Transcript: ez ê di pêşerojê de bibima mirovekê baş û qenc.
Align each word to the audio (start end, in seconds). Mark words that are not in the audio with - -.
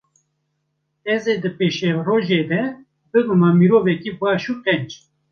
ez 1.13 1.23
ê 1.33 1.35
di 1.43 1.49
pêşerojê 1.57 2.41
de 2.51 2.61
bibima 3.11 3.49
mirovekê 3.59 4.11
baş 4.19 4.43
û 4.51 4.53
qenc. 4.63 4.89